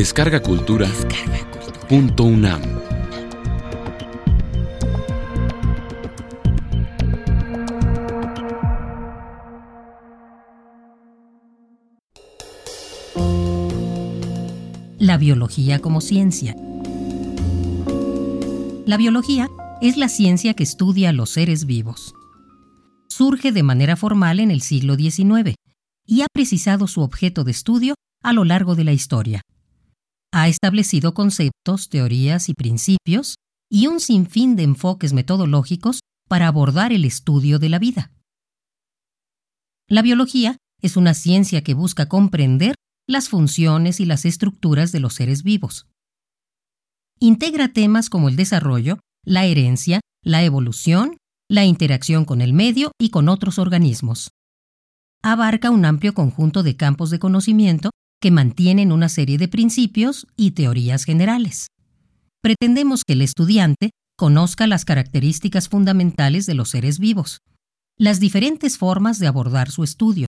[0.00, 0.88] Descarga Cultura.
[1.86, 2.62] Punto UNAM.
[14.98, 16.56] La biología como ciencia.
[18.86, 19.50] La biología
[19.82, 22.14] es la ciencia que estudia a los seres vivos.
[23.10, 25.56] Surge de manera formal en el siglo XIX
[26.06, 29.42] y ha precisado su objeto de estudio a lo largo de la historia.
[30.32, 33.34] Ha establecido conceptos, teorías y principios
[33.68, 38.12] y un sinfín de enfoques metodológicos para abordar el estudio de la vida.
[39.88, 42.76] La biología es una ciencia que busca comprender
[43.08, 45.86] las funciones y las estructuras de los seres vivos.
[47.18, 51.16] Integra temas como el desarrollo, la herencia, la evolución,
[51.48, 54.30] la interacción con el medio y con otros organismos.
[55.22, 57.90] Abarca un amplio conjunto de campos de conocimiento
[58.20, 61.68] que mantienen una serie de principios y teorías generales.
[62.42, 67.38] Pretendemos que el estudiante conozca las características fundamentales de los seres vivos,
[67.98, 70.26] las diferentes formas de abordar su estudio.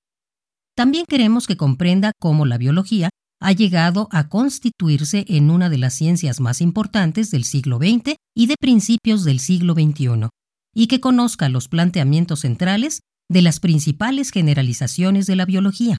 [0.75, 5.95] También queremos que comprenda cómo la biología ha llegado a constituirse en una de las
[5.95, 10.29] ciencias más importantes del siglo XX y de principios del siglo XXI,
[10.75, 15.97] y que conozca los planteamientos centrales de las principales generalizaciones de la biología,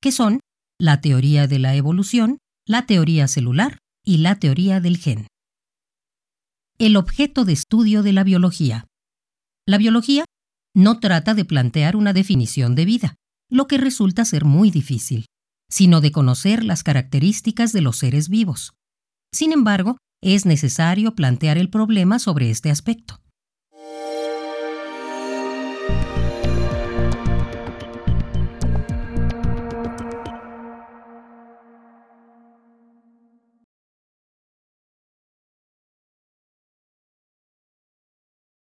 [0.00, 0.40] que son
[0.78, 5.26] la teoría de la evolución, la teoría celular y la teoría del gen.
[6.78, 8.86] El objeto de estudio de la biología.
[9.66, 10.24] La biología
[10.74, 13.14] no trata de plantear una definición de vida,
[13.50, 15.26] lo que resulta ser muy difícil,
[15.70, 18.74] sino de conocer las características de los seres vivos.
[19.32, 23.22] Sin embargo, es necesario plantear el problema sobre este aspecto.